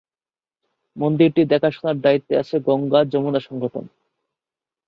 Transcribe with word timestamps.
মন্দিরটি 0.95 1.41
দেখাশোনার 1.45 1.97
দায়িত্বে 2.01 2.33
আছে 2.37 2.55
গঙ্গা-যমুনা 2.59 3.39
সংগঠন। 3.39 3.85